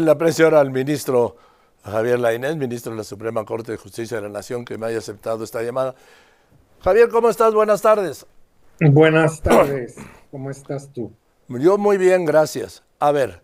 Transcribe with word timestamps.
Le 0.00 0.10
aprecio 0.10 0.46
ahora 0.46 0.60
al 0.60 0.70
ministro 0.70 1.36
Javier 1.84 2.18
Lainez, 2.18 2.56
ministro 2.56 2.92
de 2.92 2.98
la 2.98 3.04
Suprema 3.04 3.44
Corte 3.44 3.72
de 3.72 3.78
Justicia 3.78 4.16
de 4.16 4.22
la 4.22 4.30
Nación, 4.30 4.64
que 4.64 4.78
me 4.78 4.86
haya 4.86 4.96
aceptado 4.96 5.44
esta 5.44 5.62
llamada. 5.62 5.94
Javier, 6.80 7.10
¿cómo 7.10 7.28
estás? 7.28 7.52
Buenas 7.52 7.82
tardes. 7.82 8.24
Buenas 8.80 9.42
tardes. 9.42 9.96
¿Cómo 10.30 10.50
estás 10.50 10.90
tú? 10.94 11.12
Yo 11.46 11.76
muy 11.76 11.98
bien, 11.98 12.24
gracias. 12.24 12.82
A 13.00 13.12
ver, 13.12 13.42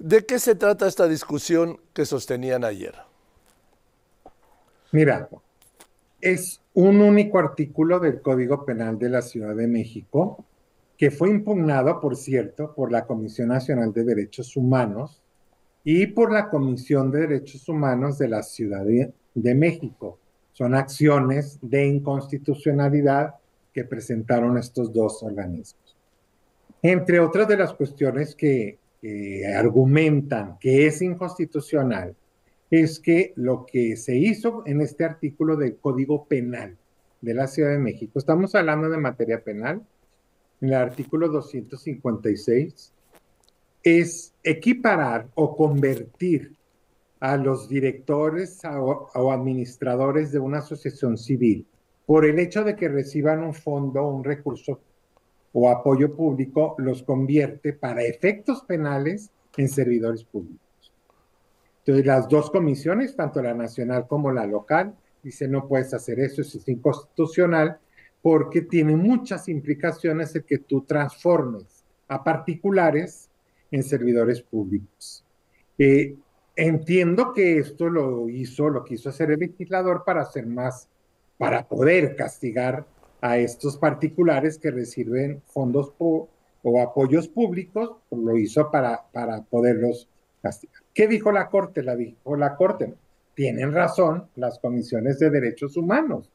¿de 0.00 0.26
qué 0.26 0.40
se 0.40 0.56
trata 0.56 0.88
esta 0.88 1.06
discusión 1.06 1.78
que 1.92 2.04
sostenían 2.04 2.64
ayer? 2.64 2.96
Mira, 4.90 5.28
es 6.20 6.60
un 6.74 7.00
único 7.00 7.38
artículo 7.38 8.00
del 8.00 8.22
Código 8.22 8.64
Penal 8.64 8.98
de 8.98 9.08
la 9.08 9.22
Ciudad 9.22 9.54
de 9.54 9.68
México 9.68 10.44
que 11.02 11.10
fue 11.10 11.30
impugnado, 11.30 11.98
por 11.98 12.14
cierto, 12.14 12.72
por 12.76 12.92
la 12.92 13.06
Comisión 13.06 13.48
Nacional 13.48 13.92
de 13.92 14.04
Derechos 14.04 14.56
Humanos 14.56 15.20
y 15.82 16.06
por 16.06 16.30
la 16.30 16.48
Comisión 16.48 17.10
de 17.10 17.22
Derechos 17.22 17.68
Humanos 17.68 18.18
de 18.18 18.28
la 18.28 18.44
Ciudad 18.44 18.84
de, 18.84 19.54
México. 19.56 20.20
Son 20.52 20.76
acciones 20.76 21.58
de 21.60 21.88
inconstitucionalidad 21.88 23.34
que 23.72 23.82
presentaron 23.84 24.56
estos 24.58 24.92
dos 24.92 25.24
organismos. 25.24 25.96
Entre 26.82 27.18
otras 27.18 27.48
de 27.48 27.56
las 27.56 27.72
cuestiones 27.72 28.36
que 28.36 28.78
argumentan 29.56 30.56
que 30.60 30.86
es 30.86 31.02
inconstitucional, 31.02 32.14
es 32.70 33.00
que 33.00 33.32
lo 33.34 33.66
que 33.66 33.96
se 33.96 34.14
hizo 34.14 34.62
en 34.66 34.80
este 34.80 35.04
artículo 35.04 35.56
del 35.56 35.74
Código 35.78 36.26
Penal 36.26 36.76
de 37.20 37.34
la 37.34 37.48
Ciudad 37.48 37.70
de 37.70 37.80
México, 37.80 38.20
estamos 38.20 38.54
hablando 38.54 38.88
de 38.88 38.98
materia 38.98 39.42
penal, 39.42 39.82
en 40.62 40.68
el 40.68 40.74
artículo 40.74 41.28
256 41.28 42.92
es 43.82 44.32
equiparar 44.44 45.28
o 45.34 45.56
convertir 45.56 46.56
a 47.18 47.36
los 47.36 47.68
directores 47.68 48.60
o, 48.64 49.32
administradores 49.32 50.30
de 50.30 50.38
una 50.38 50.58
asociación 50.58 51.18
civil 51.18 51.66
por 52.06 52.24
el 52.24 52.38
hecho 52.38 52.62
de 52.62 52.76
que 52.76 52.88
reciban 52.88 53.42
un 53.42 53.54
fondo, 53.54 54.06
un 54.06 54.22
recurso 54.22 54.80
o 55.52 55.68
apoyo 55.68 56.14
público, 56.14 56.76
los 56.78 57.02
convierte 57.02 57.72
para 57.72 58.02
efectos 58.02 58.62
penales 58.62 59.30
en 59.56 59.68
servidores 59.68 60.24
públicos. 60.24 60.92
Entonces, 61.78 62.06
las 62.06 62.28
dos 62.28 62.50
comisiones, 62.50 63.16
tanto 63.16 63.42
la 63.42 63.52
nacional 63.52 64.06
como 64.06 64.30
la 64.30 64.46
local, 64.46 64.94
dicen 65.22 65.50
no 65.50 65.66
puedes 65.68 65.92
hacer 65.92 66.20
eso, 66.20 66.40
es 66.40 66.68
inconstitucional, 66.68 67.78
porque 68.22 68.62
tiene 68.62 68.96
muchas 68.96 69.48
implicaciones 69.48 70.34
el 70.36 70.44
que 70.44 70.58
tú 70.58 70.82
transformes 70.82 71.84
a 72.06 72.22
particulares 72.22 73.28
en 73.70 73.82
servidores 73.82 74.40
públicos. 74.40 75.24
Eh, 75.76 76.14
entiendo 76.54 77.32
que 77.32 77.58
esto 77.58 77.88
lo 77.88 78.28
hizo, 78.28 78.68
lo 78.68 78.84
quiso 78.84 79.08
hacer 79.08 79.32
el 79.32 79.40
legislador 79.40 80.04
para 80.04 80.22
hacer 80.22 80.46
más, 80.46 80.88
para 81.36 81.66
poder 81.66 82.14
castigar 82.14 82.86
a 83.20 83.38
estos 83.38 83.76
particulares 83.76 84.58
que 84.58 84.70
reciben 84.70 85.42
fondos 85.46 85.92
o 85.98 86.28
apoyos 86.80 87.26
públicos, 87.26 87.96
lo 88.10 88.36
hizo 88.36 88.70
para, 88.70 89.02
para 89.12 89.42
poderlos 89.42 90.08
castigar. 90.40 90.82
¿Qué 90.94 91.08
dijo 91.08 91.32
la 91.32 91.48
Corte? 91.48 91.82
La 91.82 91.96
dijo 91.96 92.36
la 92.36 92.56
Corte. 92.56 92.94
Tienen 93.34 93.72
razón 93.72 94.28
las 94.36 94.58
comisiones 94.58 95.18
de 95.18 95.30
derechos 95.30 95.76
humanos. 95.76 96.30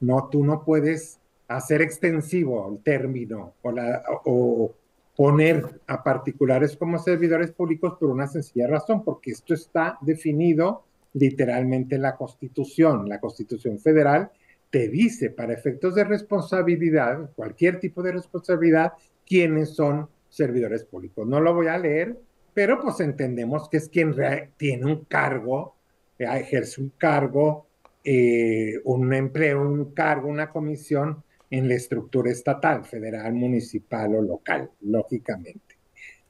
No, 0.00 0.28
tú 0.30 0.44
no 0.44 0.64
puedes 0.64 1.19
hacer 1.50 1.82
extensivo 1.82 2.70
el 2.72 2.82
término 2.82 3.54
o, 3.62 3.72
la, 3.72 4.02
o 4.24 4.72
poner 5.16 5.80
a 5.88 6.02
particulares 6.02 6.76
como 6.76 6.98
servidores 6.98 7.50
públicos 7.50 7.94
por 7.98 8.08
una 8.08 8.28
sencilla 8.28 8.68
razón, 8.68 9.02
porque 9.04 9.32
esto 9.32 9.54
está 9.54 9.98
definido 10.00 10.84
literalmente 11.14 11.96
en 11.96 12.02
la 12.02 12.16
Constitución. 12.16 13.08
La 13.08 13.18
Constitución 13.18 13.80
Federal 13.80 14.30
te 14.70 14.88
dice 14.88 15.30
para 15.30 15.52
efectos 15.52 15.96
de 15.96 16.04
responsabilidad, 16.04 17.32
cualquier 17.34 17.80
tipo 17.80 18.00
de 18.00 18.12
responsabilidad, 18.12 18.92
quiénes 19.26 19.70
son 19.70 20.08
servidores 20.28 20.84
públicos. 20.84 21.26
No 21.26 21.40
lo 21.40 21.52
voy 21.52 21.66
a 21.66 21.78
leer, 21.78 22.16
pero 22.54 22.80
pues 22.80 23.00
entendemos 23.00 23.68
que 23.68 23.78
es 23.78 23.88
quien 23.88 24.14
tiene 24.56 24.86
un 24.86 25.04
cargo, 25.06 25.74
eh, 26.16 26.26
ejerce 26.32 26.80
un 26.80 26.92
cargo, 26.96 27.66
eh, 28.04 28.80
un 28.84 29.12
empleo, 29.12 29.62
un 29.62 29.92
cargo, 29.92 30.28
una 30.28 30.50
comisión 30.50 31.24
en 31.50 31.68
la 31.68 31.74
estructura 31.74 32.30
estatal, 32.30 32.84
federal, 32.84 33.32
municipal 33.34 34.14
o 34.14 34.22
local, 34.22 34.70
lógicamente, 34.80 35.76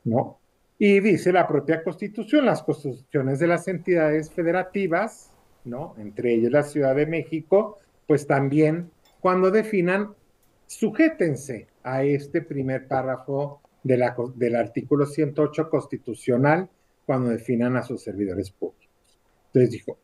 ¿no? 0.04 0.38
Y 0.78 1.00
dice 1.00 1.30
la 1.30 1.46
propia 1.46 1.82
Constitución, 1.82 2.46
las 2.46 2.62
constituciones 2.62 3.38
de 3.38 3.46
las 3.46 3.68
entidades 3.68 4.30
federativas, 4.30 5.30
¿no? 5.64 5.94
Entre 5.98 6.34
ellas 6.34 6.52
la 6.52 6.62
Ciudad 6.62 6.96
de 6.96 7.06
México, 7.06 7.78
pues 8.06 8.26
también 8.26 8.90
cuando 9.20 9.50
definan, 9.50 10.14
sujétense 10.66 11.68
a 11.82 12.02
este 12.02 12.40
primer 12.40 12.88
párrafo 12.88 13.60
de 13.82 13.98
la, 13.98 14.16
del 14.34 14.56
artículo 14.56 15.04
108 15.04 15.68
constitucional 15.68 16.70
cuando 17.04 17.30
definan 17.30 17.76
a 17.76 17.82
sus 17.82 18.02
servidores 18.02 18.50
públicos. 18.50 18.88
Entonces 19.46 19.70
dijo, 19.70 19.98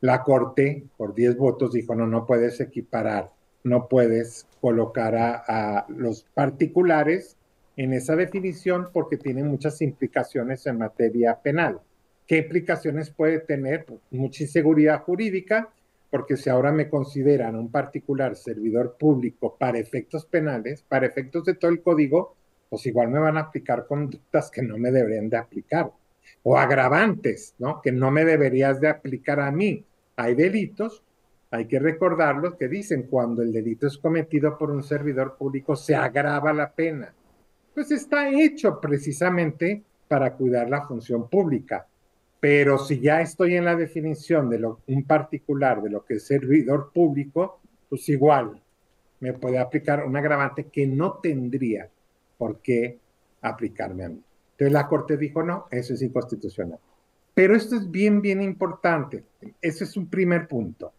la 0.00 0.22
Corte, 0.22 0.86
por 0.96 1.14
10 1.14 1.36
votos, 1.36 1.72
dijo, 1.72 1.94
no, 1.94 2.06
no 2.06 2.26
puedes 2.26 2.60
equiparar 2.60 3.30
no 3.64 3.88
puedes 3.88 4.46
colocar 4.60 5.14
a, 5.16 5.86
los 5.88 6.24
particulares 6.34 7.36
en 7.76 7.92
esa 7.92 8.16
definición 8.16 8.88
porque 8.92 9.16
tiene 9.16 9.42
muchas 9.42 9.80
implicaciones 9.82 10.66
en 10.66 10.78
materia 10.78 11.40
penal. 11.40 11.80
¿Qué 12.26 12.38
implicaciones 12.38 13.10
puede 13.10 13.40
tener? 13.40 13.86
Mucha 14.10 14.44
inseguridad 14.44 15.02
jurídica, 15.02 15.70
porque 16.10 16.36
si 16.36 16.50
ahora 16.50 16.70
me 16.70 16.88
consideran 16.88 17.56
un 17.56 17.70
particular 17.70 18.36
servidor 18.36 18.96
público 18.98 19.56
para 19.58 19.78
efectos 19.78 20.26
penales, 20.26 20.82
para 20.82 21.06
efectos 21.06 21.44
de 21.44 21.54
todo 21.54 21.70
el 21.70 21.82
código, 21.82 22.36
pues 22.68 22.86
igual 22.86 23.08
me 23.08 23.18
van 23.18 23.36
a 23.36 23.40
aplicar 23.40 23.86
conductas 23.86 24.50
que 24.50 24.62
no 24.62 24.78
me 24.78 24.90
deberían 24.90 25.28
de 25.28 25.38
aplicar. 25.38 25.90
O 26.44 26.56
agravantes, 26.56 27.54
¿no? 27.58 27.80
Que 27.82 27.92
no 27.92 28.10
me 28.10 28.24
deberías 28.24 28.80
de 28.80 28.88
aplicar 28.88 29.40
a 29.40 29.50
mí. 29.50 29.84
Hay 30.16 30.34
delitos 30.34 31.02
hay 31.52 31.66
que 31.66 31.78
recordarlo 31.78 32.56
que 32.56 32.66
dicen 32.66 33.02
cuando 33.10 33.42
el 33.42 33.52
delito 33.52 33.86
es 33.86 33.98
cometido 33.98 34.56
por 34.56 34.70
un 34.70 34.82
servidor 34.82 35.36
público 35.36 35.76
se 35.76 35.94
agrava 35.94 36.50
la 36.54 36.72
pena. 36.72 37.12
Pues 37.74 37.90
está 37.90 38.30
hecho 38.30 38.80
precisamente 38.80 39.82
para 40.08 40.32
cuidar 40.32 40.70
la 40.70 40.86
función 40.86 41.28
pública. 41.28 41.86
Pero 42.40 42.78
si 42.78 43.00
ya 43.00 43.20
estoy 43.20 43.56
en 43.56 43.66
la 43.66 43.76
definición 43.76 44.48
de 44.48 44.64
un 44.86 45.04
particular 45.04 45.82
de 45.82 45.90
lo 45.90 46.02
que 46.06 46.14
es 46.14 46.26
servidor 46.26 46.90
público, 46.90 47.60
pues 47.90 48.08
igual 48.08 48.58
me 49.20 49.34
puede 49.34 49.58
aplicar 49.58 50.06
un 50.06 50.16
agravante 50.16 50.68
que 50.68 50.86
no 50.86 51.18
tendría 51.22 51.86
por 52.38 52.60
qué 52.60 52.98
aplicarme 53.42 54.04
a 54.04 54.08
mí. 54.08 54.22
Entonces 54.52 54.72
la 54.72 54.88
Corte 54.88 55.18
dijo, 55.18 55.42
no, 55.42 55.66
eso 55.70 55.92
es 55.92 56.00
inconstitucional. 56.00 56.78
Pero 57.34 57.54
esto 57.54 57.76
es 57.76 57.90
bien, 57.90 58.22
bien 58.22 58.40
importante. 58.40 59.22
Ese 59.60 59.84
es 59.84 59.98
un 59.98 60.08
primer 60.08 60.48
punto 60.48 60.92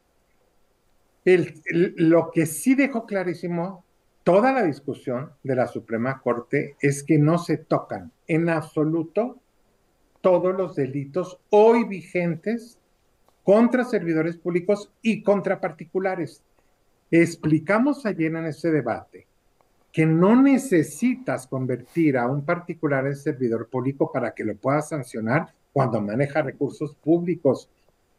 lo 1.26 2.32
que 2.32 2.46
sí 2.46 2.76
dejó 2.76 3.06
clarísimo 3.06 3.86
toda 4.24 4.52
la 4.52 4.64
discusión 4.64 5.32
de 5.44 5.56
la 5.56 5.68
Suprema 5.68 6.22
Corte 6.22 6.76
es 6.82 7.04
que 7.04 7.18
no 7.18 7.38
se 7.38 7.58
tocan 7.58 8.12
en 8.28 8.50
absoluto 8.50 9.40
todos 10.22 10.56
los 10.56 10.76
delitos 10.76 11.40
hoy 11.50 11.84
vigentes 11.84 12.80
contra 13.44 13.84
servidores 13.84 14.38
públicos 14.38 14.92
y 15.02 15.22
contra 15.22 15.60
particulares. 15.60 16.42
Explicamos 17.12 18.06
ayer 18.06 18.34
en 18.34 18.46
ese 18.46 18.72
debate 18.72 19.28
que 19.92 20.06
no 20.06 20.42
necesitas 20.42 21.46
convertir 21.46 22.18
a 22.18 22.28
un 22.28 22.44
particular 22.44 23.06
en 23.06 23.16
servidor 23.16 23.68
público 23.68 24.12
para 24.12 24.34
que 24.34 24.44
lo 24.44 24.56
puedas 24.56 24.90
sancionar 24.90 25.54
cuando 25.72 26.02
maneja 26.02 26.42
recursos 26.42 26.96
públicos 26.96 27.70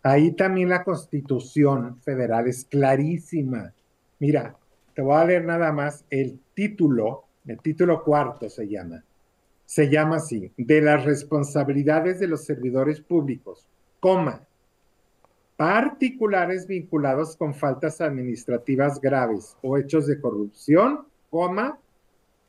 Ahí 0.05 0.33
también 0.33 0.69
la 0.69 0.85
constitución 0.85 1.97
federal 1.97 2.47
es 2.47 2.67
clarísima. 2.67 3.73
Mira, 4.19 4.55
te 4.95 5.01
voy 5.01 5.17
a 5.17 5.25
leer 5.25 5.47
nada 5.47 5.73
más 5.73 6.05
el 6.11 6.39
título, 6.53 7.25
el 7.47 7.59
título 7.61 8.05
cuarto 8.05 8.51
se 8.51 8.69
llama. 8.69 9.03
Se 9.65 9.89
llama 9.89 10.17
así, 10.17 10.53
de 10.59 10.83
las 10.83 11.07
responsabilidades 11.07 12.21
de 12.21 12.29
los 12.29 12.45
servidores 12.45 13.01
públicos, 13.01 13.67
coma, 13.99 14.47
particulares 15.57 16.67
vinculados 16.67 17.35
con 17.35 17.55
faltas 17.55 18.03
administrativas 18.03 19.01
graves 19.01 19.57
o 19.63 19.79
hechos 19.79 20.07
de 20.07 20.21
corrupción, 20.21 21.07
coma, 21.31 21.79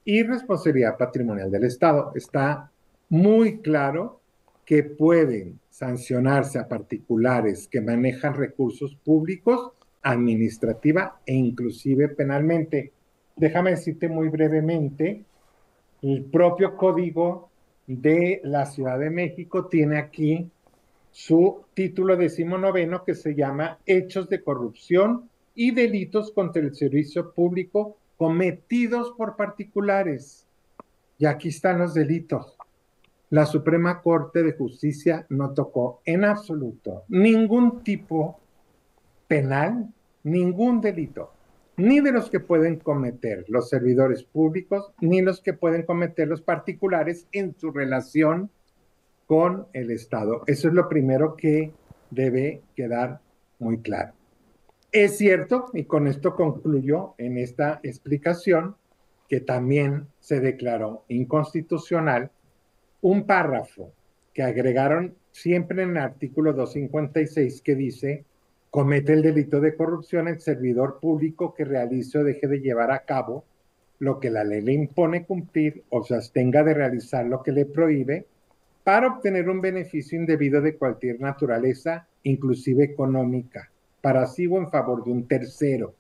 y 0.04 0.24
responsabilidad 0.24 0.98
patrimonial 0.98 1.50
del 1.50 1.64
Estado. 1.64 2.12
Está 2.16 2.70
muy 3.08 3.62
claro 3.62 4.20
que 4.66 4.84
pueden 4.84 5.58
sancionarse 5.76 6.58
a 6.58 6.70
particulares 6.70 7.68
que 7.68 7.82
manejan 7.82 8.34
recursos 8.34 8.96
públicos 8.96 9.74
administrativa 10.04 11.20
e 11.26 11.34
inclusive 11.34 12.08
penalmente. 12.08 12.94
Déjame 13.36 13.72
decirte 13.72 14.08
muy 14.08 14.30
brevemente, 14.30 15.26
el 16.02 16.24
propio 16.24 16.78
código 16.78 17.50
de 17.88 18.40
la 18.46 18.66
Ciudad 18.66 18.98
de 18.98 19.10
México 19.10 19.66
tiene 19.66 19.98
aquí 19.98 20.50
su 21.12 21.66
título 21.74 22.16
decimonoveno 22.16 23.04
que 23.04 23.14
se 23.14 23.36
llama 23.36 23.80
Hechos 23.86 24.30
de 24.30 24.42
corrupción 24.42 25.30
y 25.56 25.72
delitos 25.72 26.32
contra 26.32 26.62
el 26.62 26.74
servicio 26.74 27.34
público 27.34 27.98
cometidos 28.16 29.12
por 29.18 29.36
particulares. 29.36 30.48
Y 31.18 31.26
aquí 31.26 31.50
están 31.50 31.80
los 31.80 31.94
delitos. 31.94 32.55
La 33.30 33.46
Suprema 33.46 34.02
Corte 34.02 34.44
de 34.44 34.54
Justicia 34.54 35.26
no 35.30 35.54
tocó 35.54 36.02
en 36.06 36.24
absoluto 36.26 37.04
ningún 37.08 37.84
tipo 37.84 38.40
penal, 39.28 39.92
ningún 40.24 40.80
delito, 40.80 41.32
ni 41.78 42.00
de 42.00 42.12
los 42.12 42.30
que 42.30 42.40
pueden 42.40 42.78
cometer 42.78 43.46
los 43.48 43.70
servidores 43.70 44.24
públicos, 44.24 44.92
ni 45.02 45.22
los 45.22 45.42
que 45.42 45.54
pueden 45.54 45.84
cometer 45.84 46.28
los 46.28 46.42
particulares 46.42 47.28
en 47.32 47.56
su 47.58 47.72
relación 47.72 48.52
con 49.26 49.68
el 49.74 49.92
Estado. 49.92 50.44
Eso 50.46 50.68
es 50.68 50.74
lo 50.74 50.88
primero 50.88 51.36
que 51.36 51.72
debe 52.12 52.62
quedar 52.76 53.22
muy 53.60 53.80
claro. 53.80 54.14
Es 54.92 55.18
cierto, 55.18 55.66
y 55.74 55.86
con 55.86 56.08
esto 56.08 56.36
concluyo 56.36 57.16
en 57.18 57.38
esta 57.38 57.80
explicación, 57.84 58.76
que 59.28 59.42
también 59.42 60.08
se 60.20 60.40
declaró 60.40 61.04
inconstitucional 61.08 62.32
un 63.08 63.28
párrafo 63.28 63.92
que 64.34 64.42
agregaron 64.42 65.14
siempre 65.32 65.84
en 65.84 65.92
el 65.92 65.98
artículo 65.98 66.54
256 66.54 67.62
que 67.62 67.76
dice, 67.76 68.26
comete 68.72 69.14
el 69.14 69.22
delito 69.22 69.62
de 69.62 69.76
corrupción 69.76 70.28
el 70.28 70.42
servidor 70.42 71.00
público 71.00 71.54
que 71.54 71.66
realice 71.66 72.18
o 72.18 72.24
deje 72.24 72.48
de 72.48 72.62
llevar 72.62 72.90
a 72.90 73.06
cabo 73.06 73.44
lo 74.00 74.20
que 74.20 74.32
la 74.32 74.44
ley 74.44 74.62
le 74.62 74.74
impone 74.74 75.24
cumplir 75.24 75.84
o 75.90 76.04
se 76.04 76.16
abstenga 76.16 76.64
de 76.64 76.74
realizar 76.74 77.28
lo 77.28 77.44
que 77.44 77.52
le 77.52 77.68
prohíbe 77.68 78.26
para 78.84 79.08
obtener 79.10 79.50
un 79.50 79.62
beneficio 79.62 80.18
indebido 80.18 80.60
de 80.60 80.76
cualquier 80.76 81.22
naturaleza, 81.22 82.08
inclusive 82.24 82.86
económica, 82.86 83.70
para 84.02 84.26
sí 84.26 84.48
o 84.48 84.58
en 84.58 84.72
favor 84.72 85.04
de 85.04 85.12
un 85.12 85.28
tercero. 85.28 85.94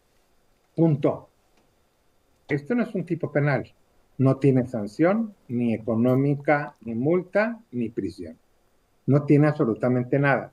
Punto. 0.75 1.29
Esto 2.47 2.73
no 2.73 2.81
es 2.81 2.95
un 2.95 3.05
tipo 3.05 3.31
penal. 3.31 3.71
No 4.17 4.37
tiene 4.37 4.67
sanción, 4.67 5.33
ni 5.47 5.73
económica, 5.73 6.75
ni 6.81 6.95
multa, 6.95 7.59
ni 7.71 7.89
prisión. 7.89 8.37
No 9.05 9.23
tiene 9.23 9.47
absolutamente 9.47 10.19
nada. 10.19 10.51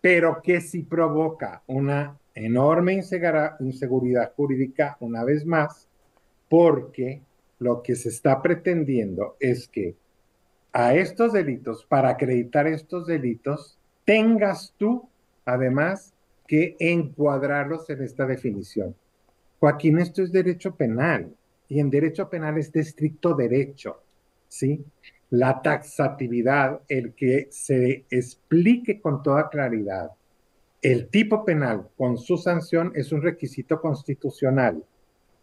Pero 0.00 0.40
que 0.42 0.60
si 0.60 0.82
provoca 0.82 1.62
una 1.66 2.18
enorme 2.34 2.92
inseguridad 3.60 4.32
jurídica, 4.36 4.96
una 5.00 5.24
vez 5.24 5.44
más, 5.44 5.88
porque 6.48 7.22
lo 7.58 7.82
que 7.82 7.96
se 7.96 8.10
está 8.10 8.40
pretendiendo 8.40 9.36
es 9.40 9.68
que 9.68 9.96
a 10.72 10.94
estos 10.94 11.32
delitos, 11.32 11.84
para 11.84 12.10
acreditar 12.10 12.66
estos 12.66 13.06
delitos, 13.06 13.78
tengas 14.04 14.74
tú, 14.76 15.08
además, 15.44 16.12
que 16.46 16.76
encuadrarlos 16.78 17.90
en 17.90 18.02
esta 18.02 18.26
definición. 18.26 18.94
Joaquín, 19.60 19.98
esto 19.98 20.22
es 20.22 20.30
derecho 20.30 20.74
penal 20.76 21.34
y 21.68 21.80
en 21.80 21.90
derecho 21.90 22.28
penal 22.28 22.58
es 22.58 22.72
de 22.72 22.80
estricto 22.80 23.34
derecho, 23.34 24.02
¿sí? 24.48 24.84
La 25.30 25.60
taxatividad, 25.60 26.80
el 26.88 27.14
que 27.14 27.48
se 27.50 28.06
explique 28.10 29.00
con 29.00 29.22
toda 29.22 29.48
claridad 29.48 30.10
el 30.82 31.08
tipo 31.08 31.44
penal 31.44 31.88
con 31.96 32.16
su 32.18 32.36
sanción 32.36 32.92
es 32.94 33.10
un 33.12 33.22
requisito 33.22 33.80
constitucional. 33.80 34.84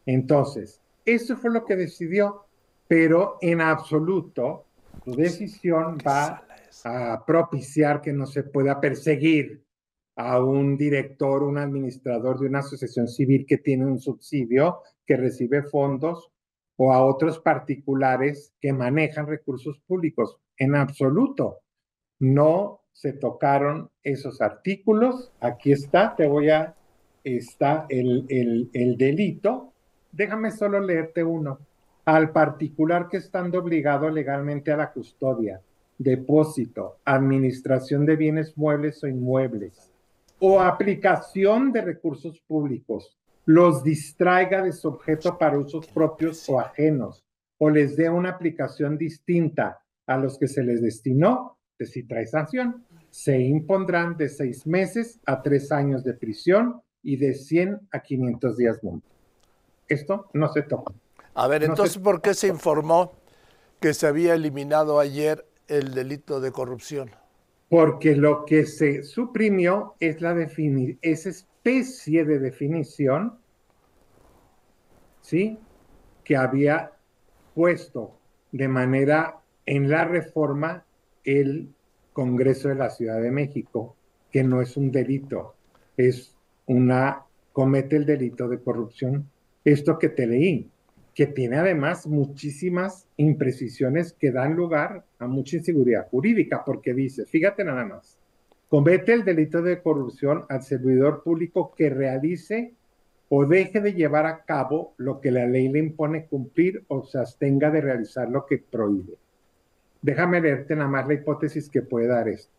Entonces, 0.05 0.81
eso 1.03 1.35
fue 1.35 1.51
lo 1.51 1.65
que 1.65 1.75
decidió, 1.75 2.45
pero 2.87 3.37
en 3.41 3.61
absoluto 3.61 4.65
su 5.03 5.13
decisión 5.15 5.97
va 6.05 6.43
a 6.85 7.25
propiciar 7.25 8.01
que 8.01 8.13
no 8.13 8.25
se 8.25 8.43
pueda 8.43 8.79
perseguir 8.79 9.63
a 10.15 10.41
un 10.41 10.77
director, 10.77 11.43
un 11.43 11.57
administrador 11.57 12.39
de 12.39 12.47
una 12.47 12.59
asociación 12.59 13.07
civil 13.07 13.45
que 13.45 13.57
tiene 13.57 13.85
un 13.85 13.99
subsidio, 13.99 14.79
que 15.05 15.17
recibe 15.17 15.63
fondos, 15.63 16.31
o 16.77 16.91
a 16.91 17.05
otros 17.05 17.39
particulares 17.39 18.53
que 18.59 18.73
manejan 18.73 19.27
recursos 19.27 19.79
públicos. 19.87 20.37
En 20.57 20.75
absoluto, 20.75 21.59
no 22.19 22.81
se 22.91 23.13
tocaron 23.13 23.89
esos 24.03 24.41
artículos. 24.41 25.31
Aquí 25.39 25.71
está, 25.71 26.15
te 26.15 26.27
voy 26.27 26.49
a, 26.49 26.75
está 27.23 27.85
el, 27.89 28.25
el, 28.29 28.69
el 28.73 28.97
delito. 28.97 29.73
Déjame 30.11 30.51
solo 30.51 30.79
leerte 30.79 31.23
uno 31.23 31.59
al 32.05 32.31
particular 32.31 33.09
que 33.09 33.17
estando 33.17 33.59
obligado 33.59 34.09
legalmente 34.09 34.71
a 34.71 34.77
la 34.77 34.91
custodia, 34.91 35.61
depósito, 35.97 36.97
administración 37.03 38.05
de 38.05 38.15
bienes 38.15 38.55
muebles 38.55 39.03
o 39.03 39.07
inmuebles, 39.07 39.91
o 40.39 40.59
aplicación 40.61 41.71
de 41.71 41.81
recursos 41.81 42.39
públicos, 42.41 43.17
los 43.45 43.83
distraiga 43.83 44.61
de 44.61 44.71
su 44.71 44.87
objeto 44.87 45.37
para 45.37 45.57
usos 45.57 45.87
propios 45.87 46.47
o 46.49 46.59
ajenos, 46.59 47.23
o 47.57 47.69
les 47.69 47.95
dé 47.95 48.09
una 48.09 48.29
aplicación 48.29 48.97
distinta 48.97 49.81
a 50.07 50.17
los 50.17 50.37
que 50.37 50.47
se 50.47 50.63
les 50.63 50.81
destinó, 50.81 51.57
de 51.77 51.85
si 51.85 52.03
trae 52.03 52.25
sanción, 52.25 52.85
se 53.09 53.39
impondrán 53.39 54.17
de 54.17 54.29
seis 54.29 54.65
meses 54.65 55.19
a 55.25 55.41
tres 55.41 55.71
años 55.71 56.03
de 56.03 56.13
prisión 56.13 56.81
y 57.01 57.17
de 57.17 57.33
100 57.33 57.87
a 57.91 57.99
500 58.01 58.57
días 58.57 58.83
multa. 58.83 59.07
Esto 59.87 60.29
no 60.33 60.51
se 60.51 60.63
toca. 60.63 60.93
A 61.35 61.47
ver, 61.47 61.63
entonces, 61.63 61.97
¿por 61.97 62.21
qué 62.21 62.33
se 62.33 62.47
informó 62.47 63.13
que 63.79 63.93
se 63.93 64.07
había 64.07 64.33
eliminado 64.33 64.99
ayer 64.99 65.45
el 65.67 65.93
delito 65.93 66.39
de 66.39 66.51
corrupción? 66.51 67.11
Porque 67.69 68.15
lo 68.15 68.45
que 68.45 68.65
se 68.65 69.03
suprimió 69.03 69.95
es 69.99 70.21
la 70.21 70.33
esa 71.01 71.29
especie 71.65 72.25
de 72.25 72.37
definición, 72.37 73.39
¿sí? 75.21 75.57
Que 76.23 76.35
había 76.35 76.91
puesto 77.55 78.19
de 78.51 78.67
manera 78.67 79.39
en 79.65 79.89
la 79.89 80.05
reforma 80.05 80.85
el 81.23 81.69
Congreso 82.13 82.69
de 82.69 82.75
la 82.75 82.91
Ciudad 82.91 83.19
de 83.19 83.31
México, 83.31 83.95
que 84.31 84.43
no 84.43 84.61
es 84.61 84.77
un 84.77 84.91
delito, 84.91 85.55
es 85.97 86.35
una, 86.67 87.23
comete 87.51 87.95
el 87.95 88.05
delito 88.05 88.47
de 88.47 88.59
corrupción. 88.59 89.27
Esto 89.63 89.97
que 89.97 90.09
te 90.09 90.27
leí, 90.27 90.69
que 91.15 91.25
tiene 91.25 91.57
además 91.57 92.05
muchísimas 92.05 93.07
imprecisiones 93.17 94.13
que 94.13 94.31
dan 94.31 94.53
lugar 94.55 95.03
a 95.17 95.25
mucha 95.25 95.57
inseguridad 95.57 96.07
jurídica, 96.09 96.63
porque 96.63 96.93
dice, 96.93 97.25
fíjate 97.25 97.63
nada 97.63 97.85
más, 97.85 98.14
comete 98.75 99.13
el 99.13 99.23
delito 99.23 99.61
de 99.61 99.81
corrupción 99.81 100.43
al 100.49 100.61
servidor 100.61 101.23
público 101.23 101.73
que 101.77 101.89
realice 101.89 102.73
o 103.29 103.45
deje 103.45 103.79
de 103.79 103.93
llevar 103.93 104.25
a 104.25 104.43
cabo 104.43 104.93
lo 104.97 105.21
que 105.21 105.31
la 105.31 105.45
ley 105.45 105.69
le 105.69 105.79
impone 105.79 106.25
cumplir 106.25 106.83
o 106.89 107.05
se 107.05 107.17
abstenga 107.17 107.71
de 107.71 107.79
realizar 107.79 108.29
lo 108.29 108.45
que 108.45 108.57
prohíbe. 108.57 109.13
Déjame 110.01 110.41
leerte 110.41 110.75
nada 110.75 110.89
más 110.89 111.07
la 111.07 111.13
hipótesis 111.13 111.69
que 111.69 111.83
puede 111.83 112.07
dar 112.07 112.27
esto. 112.27 112.51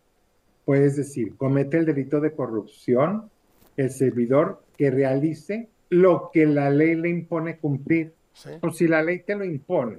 Puedes 0.64 0.96
decir, 0.96 1.36
comete 1.36 1.76
el 1.76 1.84
delito 1.84 2.18
de 2.18 2.32
corrupción 2.32 3.28
el 3.76 3.90
servidor 3.90 4.62
que 4.78 4.90
realice 4.90 5.68
lo 5.90 6.30
que 6.32 6.46
la 6.46 6.70
ley 6.70 6.94
le 6.94 7.10
impone 7.10 7.58
cumplir 7.58 8.14
o 8.62 8.70
si 8.70 8.88
la 8.88 9.02
ley 9.02 9.18
te 9.18 9.34
lo 9.34 9.44
impone, 9.44 9.98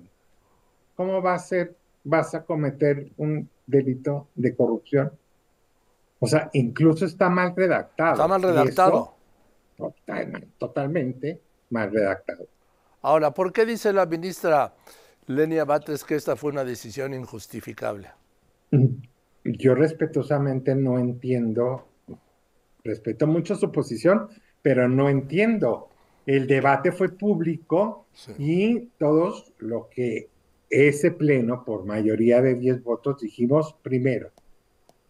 ¿cómo 0.95 1.21
va 1.21 1.35
a 1.35 1.39
ser, 1.39 1.75
vas 2.03 2.33
a 2.33 2.43
cometer 2.43 3.05
un 3.17 3.47
delito 3.67 4.29
de 4.33 4.55
corrupción? 4.55 5.11
O 6.19 6.27
sea, 6.27 6.49
incluso 6.53 7.05
está 7.05 7.29
mal 7.29 7.53
redactado. 7.55 8.13
Está 8.13 8.27
mal 8.27 8.41
redactado. 8.41 9.15
totalmente 10.57 11.41
mal 11.69 11.91
redactado. 11.91 12.47
Ahora, 13.01 13.31
¿por 13.31 13.53
qué 13.53 13.65
dice 13.65 13.93
la 13.93 14.05
ministra 14.05 14.73
Lenia 15.27 15.65
Batres 15.65 16.03
que 16.03 16.15
esta 16.15 16.35
fue 16.35 16.51
una 16.51 16.63
decisión 16.63 17.13
injustificable? 17.13 18.09
Yo 19.43 19.75
respetuosamente 19.75 20.75
no 20.75 20.99
entiendo, 20.99 21.87
respeto 22.83 23.27
mucho 23.27 23.55
su 23.55 23.71
posición, 23.71 24.29
pero 24.61 24.89
no 24.89 25.09
entiendo 25.09 25.89
el 26.27 26.45
debate 26.45 26.91
fue 26.91 27.09
público 27.09 28.05
y 28.37 28.89
todos 28.99 29.53
lo 29.59 29.87
que 29.89 30.29
ese 30.69 31.11
pleno, 31.11 31.63
por 31.63 31.85
mayoría 31.85 32.41
de 32.41 32.55
10 32.55 32.83
votos, 32.83 33.21
dijimos 33.21 33.75
primero, 33.81 34.31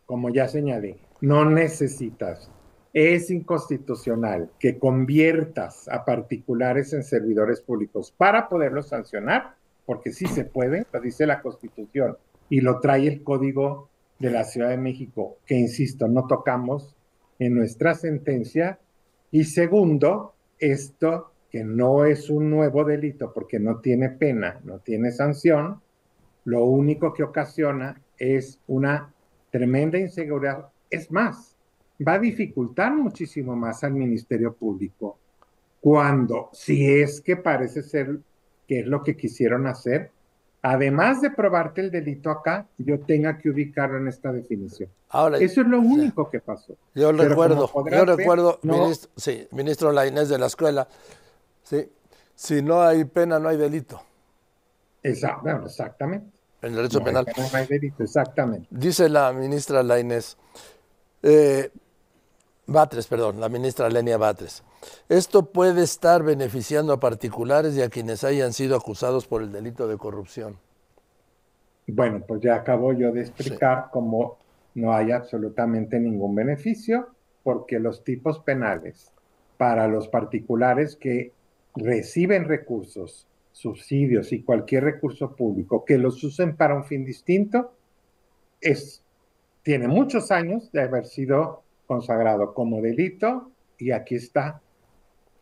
como 0.07 0.29
ya 0.29 0.47
señalé, 0.47 0.97
no 1.21 1.45
necesitas, 1.45 2.49
es 2.93 3.29
inconstitucional 3.29 4.49
que 4.57 4.79
conviertas 4.79 5.87
a 5.89 6.03
particulares 6.03 6.93
en 6.93 7.03
servidores 7.03 7.61
públicos 7.61 8.11
para 8.17 8.49
poderlos 8.49 8.87
sancionar, 8.87 9.55
porque 9.85 10.11
sí 10.11 10.25
se 10.25 10.45
puede, 10.45 10.87
lo 10.91 10.99
dice 10.99 11.27
la 11.27 11.41
Constitución 11.41 12.17
y 12.49 12.61
lo 12.61 12.79
trae 12.79 13.07
el 13.07 13.23
Código 13.23 13.89
de 14.17 14.31
la 14.31 14.45
Ciudad 14.45 14.69
de 14.69 14.77
México, 14.77 15.37
que 15.45 15.55
insisto, 15.55 16.07
no 16.07 16.25
tocamos 16.25 16.95
en 17.37 17.53
nuestra 17.53 17.93
sentencia. 17.93 18.79
Y 19.29 19.43
segundo, 19.43 20.33
esto 20.57 21.33
que 21.51 21.63
no 21.63 22.05
es 22.05 22.29
un 22.29 22.49
nuevo 22.49 22.83
delito 22.83 23.31
porque 23.33 23.59
no 23.59 23.79
tiene 23.79 24.09
pena, 24.09 24.59
no 24.63 24.79
tiene 24.79 25.11
sanción, 25.11 25.81
lo 26.45 26.63
único 26.63 27.13
que 27.13 27.23
ocasiona 27.23 28.01
es 28.17 28.59
una 28.67 29.13
tremenda 29.51 29.97
inseguridad. 29.97 30.67
Es 30.89 31.11
más, 31.11 31.55
va 32.05 32.13
a 32.13 32.19
dificultar 32.19 32.93
muchísimo 32.93 33.55
más 33.55 33.83
al 33.83 33.93
Ministerio 33.93 34.53
Público 34.53 35.17
cuando, 35.79 36.49
si 36.53 36.99
es 36.99 37.21
que 37.21 37.37
parece 37.37 37.83
ser 37.83 38.19
que 38.67 38.81
es 38.81 38.87
lo 38.87 39.03
que 39.03 39.15
quisieron 39.15 39.67
hacer, 39.67 40.11
además 40.61 41.21
de 41.21 41.31
probarte 41.31 41.81
el 41.81 41.91
delito 41.91 42.29
acá, 42.29 42.67
yo 42.77 42.99
tenga 42.99 43.37
que 43.37 43.49
ubicarlo 43.49 43.97
en 43.97 44.07
esta 44.07 44.31
definición. 44.31 44.89
Ahora, 45.09 45.37
Eso 45.37 45.61
es 45.61 45.67
lo 45.67 45.79
único 45.79 46.29
que 46.29 46.41
pasó. 46.41 46.75
Yo 46.93 47.11
recuerdo, 47.11 47.71
yo 47.89 48.05
recuerdo, 48.05 48.59
ministro, 48.63 49.11
sí, 49.15 49.47
ministro 49.51 49.91
Lainés 49.91 50.27
de 50.27 50.37
la 50.37 50.47
escuela, 50.47 50.87
sí, 51.63 51.89
si 52.35 52.61
no 52.61 52.81
hay 52.81 53.05
pena, 53.05 53.39
no 53.39 53.49
hay 53.49 53.57
delito. 53.57 54.01
exactamente. 55.65 56.36
En 56.61 56.69
el 56.69 56.75
derecho 56.75 57.03
penal. 57.03 57.25
no 57.37 57.57
hay 57.57 57.67
delito, 57.67 58.03
exactamente. 58.03 58.67
Dice 58.71 59.09
la 59.09 59.31
ministra 59.31 59.83
Lainés, 59.83 60.37
eh, 61.21 61.71
Batres, 62.67 63.07
perdón, 63.07 63.39
la 63.39 63.47
ministra 63.47 63.89
Lenia 63.89 64.17
Batres. 64.17 64.61
Esto 65.07 65.45
puede 65.45 65.83
estar 65.83 66.21
beneficiando 66.21 66.91
a 66.91 66.99
particulares 66.99 67.77
y 67.77 67.81
a 67.81 67.89
quienes 67.89 68.25
hayan 68.25 68.51
sido 68.51 68.75
acusados 68.75 69.25
por 69.25 69.41
el 69.41 69.53
delito 69.53 69.87
de 69.87 69.97
corrupción. 69.97 70.57
Bueno, 71.87 72.21
pues 72.27 72.41
ya 72.41 72.55
acabo 72.55 72.91
yo 72.91 73.13
de 73.13 73.21
explicar 73.21 73.87
cómo 73.91 74.37
no 74.75 74.93
hay 74.93 75.11
absolutamente 75.11 75.97
ningún 75.97 76.35
beneficio, 76.35 77.07
porque 77.41 77.79
los 77.79 78.03
tipos 78.03 78.39
penales 78.39 79.13
para 79.55 79.87
los 79.87 80.09
particulares 80.09 80.97
que 80.97 81.31
reciben 81.73 82.49
recursos, 82.49 83.25
subsidios 83.57 84.31
y 84.33 84.43
cualquier 84.43 84.83
recurso 84.83 85.35
público 85.35 85.83
que 85.83 85.97
los 85.97 86.23
usen 86.23 86.55
para 86.55 86.75
un 86.75 86.85
fin 86.85 87.03
distinto, 87.03 87.73
es, 88.61 89.01
tiene 89.63 89.87
muchos 89.87 90.29
años 90.29 90.71
de 90.71 90.81
haber 90.81 91.07
sido 91.07 91.63
consagrado 91.87 92.53
como 92.53 92.81
delito 92.81 93.49
y 93.79 93.91
aquí 93.91 94.15
está 94.15 94.61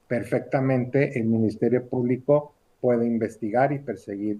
perfectamente 0.07 1.19
el 1.19 1.25
Ministerio 1.25 1.85
Público 1.85 2.53
puede 2.79 3.05
investigar 3.05 3.73
y 3.73 3.79
perseguir 3.79 4.39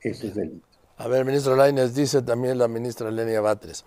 esos 0.00 0.34
delitos. 0.34 0.80
A 0.96 1.06
ver, 1.06 1.26
ministro 1.26 1.54
Laines, 1.54 1.94
dice 1.94 2.22
también 2.22 2.56
la 2.56 2.68
ministra 2.68 3.10
Lenia 3.10 3.42
Batres. 3.42 3.84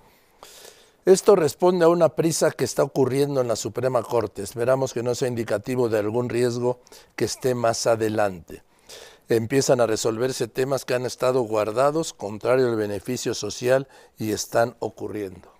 Esto 1.05 1.35
responde 1.35 1.85
a 1.85 1.89
una 1.89 2.09
prisa 2.09 2.51
que 2.51 2.63
está 2.63 2.83
ocurriendo 2.83 3.41
en 3.41 3.47
la 3.47 3.55
Suprema 3.55 4.03
Corte. 4.03 4.43
Esperamos 4.43 4.93
que 4.93 5.01
no 5.01 5.15
sea 5.15 5.27
indicativo 5.27 5.89
de 5.89 5.97
algún 5.97 6.29
riesgo 6.29 6.79
que 7.15 7.25
esté 7.25 7.55
más 7.55 7.87
adelante. 7.87 8.64
Empiezan 9.27 9.81
a 9.81 9.87
resolverse 9.87 10.47
temas 10.47 10.85
que 10.85 10.93
han 10.93 11.05
estado 11.05 11.41
guardados, 11.41 12.13
contrario 12.13 12.69
al 12.69 12.75
beneficio 12.75 13.33
social, 13.33 13.87
y 14.17 14.31
están 14.31 14.75
ocurriendo. 14.79 15.51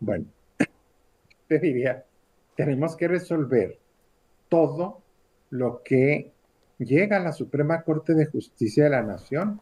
Bueno, 0.00 0.26
te 1.48 1.58
diría, 1.58 2.04
tenemos 2.56 2.96
que 2.96 3.08
resolver 3.08 3.78
todo 4.48 5.02
lo 5.50 5.82
que 5.82 6.32
llega 6.78 7.18
a 7.18 7.20
la 7.20 7.32
Suprema 7.32 7.82
Corte 7.82 8.14
de 8.14 8.26
Justicia 8.26 8.84
de 8.84 8.90
la 8.90 9.02
Nación. 9.02 9.60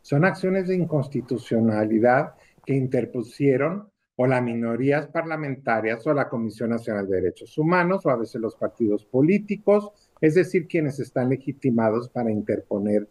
Son 0.00 0.24
acciones 0.24 0.68
de 0.68 0.76
inconstitucionalidad 0.76 2.34
que 2.64 2.74
interpusieron 2.74 3.90
o 4.16 4.26
las 4.26 4.42
minorías 4.42 5.08
parlamentarias 5.08 6.06
o 6.06 6.14
la 6.14 6.28
Comisión 6.28 6.70
Nacional 6.70 7.06
de 7.08 7.20
Derechos 7.20 7.58
Humanos 7.58 8.06
o 8.06 8.10
a 8.10 8.16
veces 8.16 8.40
los 8.40 8.54
partidos 8.54 9.04
políticos, 9.04 9.92
es 10.24 10.34
decir, 10.34 10.66
quienes 10.66 10.98
están 11.00 11.28
legitimados 11.28 12.08
para 12.08 12.30
interponer 12.30 13.06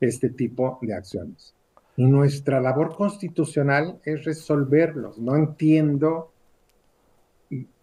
este 0.00 0.28
tipo 0.28 0.80
de 0.82 0.92
acciones. 0.92 1.54
Nuestra 1.96 2.60
labor 2.60 2.96
constitucional 2.96 4.00
es 4.04 4.24
resolverlos. 4.24 5.18
No 5.18 5.36
entiendo 5.36 6.32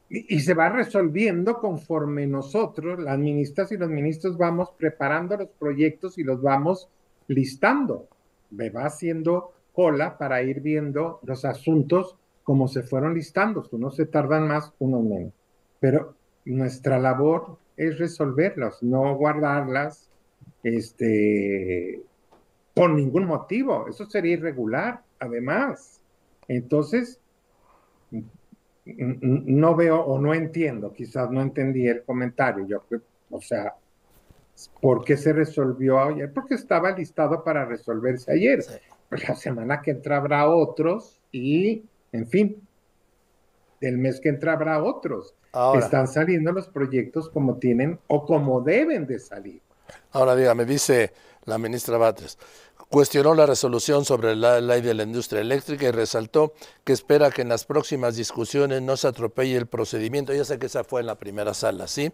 y, 0.10 0.40
se 0.42 0.54
va 0.54 0.68
resolviendo 0.68 1.58
conforme 1.60 2.28
nosotros, 2.28 3.00
las 3.00 3.18
ministras 3.18 3.72
y 3.72 3.78
los 3.78 3.90
ministros, 3.90 4.38
vamos 4.38 4.72
preparando 4.78 5.38
los 5.38 5.50
proyectos 5.58 6.18
y 6.18 6.24
los 6.24 6.42
vamos 6.42 6.90
listando. 7.28 8.10
Me 8.52 8.72
va 8.72 8.88
haciendo 8.88 9.54
cola 9.72 10.18
para 10.18 10.44
ir 10.44 10.60
viendo 10.60 11.22
los 11.24 11.46
asuntos 11.46 12.18
como 12.44 12.68
se 12.68 12.84
fueron 12.84 13.14
listando. 13.14 13.66
Unos 13.72 13.96
se 13.96 14.06
tardan 14.06 14.50
más, 14.50 14.74
unos 14.80 15.02
menos. 15.02 15.34
Pero 15.80 16.16
nuestra 16.44 17.00
labor 17.00 17.58
es 17.78 18.00
resolverlos, 18.00 18.82
no 18.84 19.16
guardarlas 19.16 20.10
este, 20.64 22.02
por 22.74 22.90
ningún 22.92 23.26
motivo. 23.26 23.88
Eso 23.88 24.06
sería 24.06 24.34
irregular, 24.34 25.02
además. 25.20 26.02
Entonces, 26.48 27.20
no 28.86 29.76
veo 29.76 30.00
o 30.00 30.20
no 30.20 30.34
entiendo, 30.34 30.94
quizás 30.94 31.32
no 31.32 31.42
entendí 31.42 31.88
el 31.88 32.04
comentario. 32.04 32.68
Yo, 32.68 32.82
o 33.32 33.42
sea, 33.42 33.74
¿por 34.82 35.04
qué 35.04 35.18
se 35.18 35.34
resolvió 35.34 36.00
ayer? 36.00 36.32
Porque 36.32 36.56
estaba 36.56 36.92
listado 36.92 37.44
para 37.44 37.66
resolverse 37.66 38.32
ayer. 38.32 38.64
Pues 39.10 39.28
la 39.28 39.36
semana 39.36 39.82
que 39.82 39.92
entra 39.92 40.18
habrá 40.18 40.50
otros 40.50 41.20
y, 41.32 41.84
en 42.12 42.28
fin, 42.28 42.62
del 43.86 44.00
mes 44.00 44.20
que 44.20 44.30
entra 44.30 44.54
habrá 44.54 44.84
otros. 44.84 45.34
Están 45.80 46.08
saliendo 46.08 46.52
los 46.52 46.68
proyectos 46.68 47.30
como 47.30 47.58
tienen 47.58 48.00
o 48.08 48.26
como 48.26 48.62
deben 48.62 49.06
de 49.06 49.20
salir. 49.20 49.62
Ahora 50.12 50.36
dígame, 50.36 50.66
dice 50.66 51.14
la 51.46 51.60
ministra 51.60 51.98
Batres, 51.98 52.40
cuestionó 52.90 53.36
la 53.36 53.46
resolución 53.46 54.04
sobre 54.04 54.36
la 54.36 54.60
ley 54.60 54.82
de 54.82 54.96
la 54.96 55.04
industria 55.04 55.42
eléctrica 55.42 55.86
y 55.86 55.92
resaltó 55.92 56.54
que 56.84 56.94
espera 56.94 57.30
que 57.30 57.44
en 57.44 57.50
las 57.50 57.66
próximas 57.66 58.16
discusiones 58.16 58.82
no 58.82 58.98
se 58.98 59.08
atropelle 59.08 59.56
el 59.56 59.68
procedimiento, 59.68 60.34
ya 60.34 60.44
sé 60.44 60.58
que 60.58 60.66
esa 60.66 60.84
fue 60.84 61.02
en 61.02 61.08
la 61.08 61.16
primera 61.16 61.54
sala, 61.54 61.88
¿sí? 61.88 62.12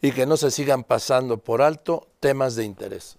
Y 0.00 0.12
que 0.12 0.24
no 0.24 0.38
se 0.38 0.50
sigan 0.50 0.82
pasando 0.82 1.36
por 1.36 1.60
alto 1.60 2.08
temas 2.18 2.56
de 2.56 2.64
interés. 2.64 3.18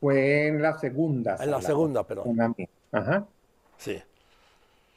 Fue 0.00 0.48
en 0.48 0.62
la 0.62 0.78
segunda. 0.78 1.36
En 1.40 1.50
la 1.50 1.60
segunda, 1.60 2.04
pero. 2.04 2.24
Ajá. 2.90 3.26
Sí. 3.76 4.00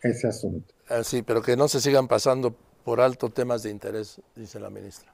Ese 0.01 0.27
asunto. 0.27 0.73
Eh, 0.91 1.03
sí, 1.03 1.21
pero 1.21 1.41
que 1.41 1.55
no 1.55 1.69
se 1.69 1.79
sigan 1.79 2.07
pasando 2.07 2.53
por 2.83 2.99
alto 2.99 3.29
temas 3.29 3.63
de 3.63 3.69
interés, 3.69 4.21
dice 4.35 4.59
la 4.59 4.69
ministra. 4.69 5.13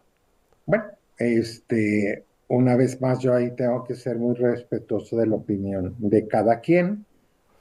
Bueno, 0.66 0.86
este, 1.18 2.24
una 2.48 2.76
vez 2.76 3.00
más 3.00 3.20
yo 3.20 3.36
ahí 3.36 3.52
tengo 3.56 3.84
que 3.84 3.96
ser 3.96 4.18
muy 4.18 4.36
respetuoso 4.36 5.18
de 5.18 5.28
la 5.28 5.36
opinión 5.36 5.96
de 6.00 6.28
cada 6.28 6.62
quien. 6.62 7.06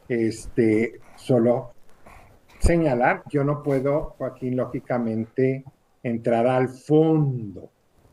Este, 0.09 1.01
solo 1.17 1.73
señalar, 2.59 3.23
yo 3.29 3.45
no 3.45 3.63
puedo, 3.63 4.15
Joaquín, 4.17 4.57
lógicamente, 4.57 5.65
entrar 6.03 6.47
al 6.47 6.69
fondo 6.69 7.71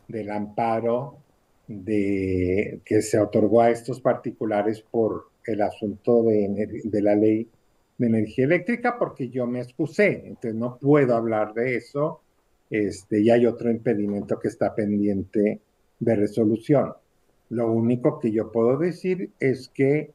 del 0.10 0.32
amparo 0.32 1.18
de, 1.68 2.82
que 2.84 3.02
se 3.02 3.20
otorgó 3.20 3.62
a 3.62 3.70
estos 3.70 4.02
particulares 4.02 4.82
por 4.82 5.30
el 5.46 5.62
asunto 5.62 6.24
de 6.24 7.02
la 7.02 7.16
ley 7.16 7.48
de 7.98 8.08
energía 8.08 8.46
eléctrica, 8.46 8.98
porque 8.98 9.30
yo 9.30 9.46
me 9.48 9.62
excusé, 9.62 10.24
entonces 10.26 10.56
no 10.56 10.78
puedo 10.78 11.16
hablar 11.16 11.54
de 11.54 11.76
eso. 11.76 12.22
Este, 12.70 13.22
y 13.22 13.30
hay 13.30 13.46
otro 13.46 13.70
impedimento 13.70 14.40
que 14.40 14.48
está 14.48 14.74
pendiente 14.74 15.62
de 16.00 16.16
resolución. 16.16 16.94
Lo 17.50 17.72
único 17.72 18.20
que 18.20 18.32
yo 18.32 18.52
puedo 18.52 18.78
decir 18.78 19.30
es 19.40 19.70
que 19.70 20.12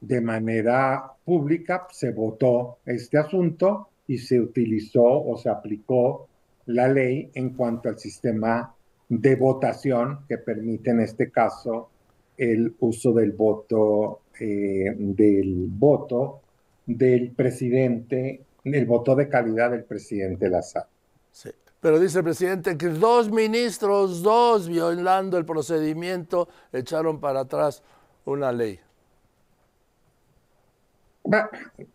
de 0.00 0.20
manera 0.20 1.12
pública 1.24 1.86
se 1.90 2.10
votó 2.12 2.78
este 2.86 3.18
asunto 3.18 3.88
y 4.06 4.18
se 4.18 4.38
utilizó 4.38 5.02
o 5.02 5.36
se 5.36 5.48
aplicó 5.48 6.28
la 6.66 6.88
ley 6.88 7.30
en 7.34 7.50
cuanto 7.50 7.88
al 7.88 7.98
sistema 7.98 8.74
de 9.08 9.36
votación 9.36 10.20
que 10.28 10.38
permite 10.38 10.90
en 10.90 11.00
este 11.00 11.30
caso 11.30 11.90
el 12.36 12.74
uso 12.80 13.12
del 13.12 13.32
voto 13.32 14.20
eh, 14.38 14.94
del 14.96 15.66
voto 15.68 16.40
del 16.86 17.30
presidente, 17.32 18.44
el 18.64 18.86
voto 18.86 19.14
de 19.14 19.28
calidad 19.28 19.70
del 19.70 19.84
presidente 19.84 20.48
Lazar. 20.48 20.86
Sí. 21.30 21.50
Pero 21.80 22.00
dice 22.00 22.18
el 22.18 22.24
presidente 22.24 22.78
que 22.78 22.88
dos 22.88 23.30
ministros, 23.30 24.22
dos, 24.22 24.68
violando 24.68 25.36
el 25.36 25.44
procedimiento, 25.44 26.48
echaron 26.72 27.20
para 27.20 27.40
atrás 27.40 27.82
una 28.24 28.52
ley. 28.52 28.80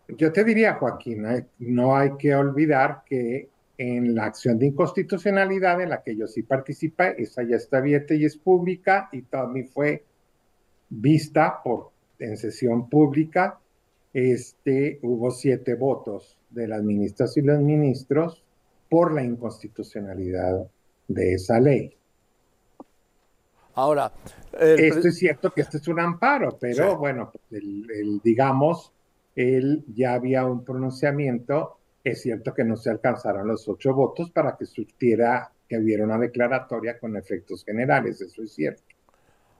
Yo 0.08 0.32
te 0.32 0.44
diría, 0.44 0.74
Joaquín, 0.74 1.24
no 1.58 1.96
hay 1.96 2.16
que 2.16 2.34
olvidar 2.34 3.02
que 3.04 3.48
en 3.78 4.14
la 4.14 4.26
acción 4.26 4.58
de 4.58 4.66
inconstitucionalidad 4.66 5.80
en 5.80 5.88
la 5.88 6.02
que 6.02 6.14
yo 6.14 6.26
sí 6.26 6.42
participé, 6.42 7.14
esa 7.22 7.42
ya 7.44 7.56
está 7.56 7.78
abierta 7.78 8.14
y 8.14 8.24
es 8.24 8.36
pública 8.36 9.08
y 9.10 9.22
también 9.22 9.68
fue 9.68 10.04
vista 10.90 11.62
por, 11.64 11.90
en 12.18 12.36
sesión 12.36 12.90
pública. 12.90 13.58
Este, 14.12 14.98
hubo 15.02 15.30
siete 15.30 15.74
votos 15.74 16.36
de 16.50 16.66
las 16.66 16.82
ministras 16.82 17.36
y 17.36 17.42
los 17.42 17.60
ministros 17.60 18.42
por 18.88 19.12
la 19.12 19.22
inconstitucionalidad 19.22 20.66
de 21.06 21.34
esa 21.34 21.60
ley. 21.60 21.96
Ahora, 23.74 24.12
esto 24.58 25.08
es 25.08 25.16
cierto 25.16 25.52
que 25.52 25.62
este 25.62 25.78
es 25.78 25.88
un 25.88 26.00
amparo, 26.00 26.58
pero 26.60 26.98
bueno, 26.98 27.32
el, 27.50 28.20
digamos, 28.22 28.92
él 29.36 29.84
ya 29.94 30.14
había 30.14 30.44
un 30.44 30.64
pronunciamiento. 30.64 31.78
Es 32.02 32.22
cierto 32.22 32.52
que 32.52 32.64
no 32.64 32.76
se 32.76 32.90
alcanzaron 32.90 33.46
los 33.46 33.68
ocho 33.68 33.94
votos 33.94 34.30
para 34.30 34.56
que 34.56 34.66
surtiera 34.66 35.52
que 35.68 35.78
hubiera 35.78 36.04
una 36.04 36.18
declaratoria 36.18 36.98
con 36.98 37.16
efectos 37.16 37.64
generales, 37.64 38.20
eso 38.20 38.42
es 38.42 38.52
cierto. 38.52 38.82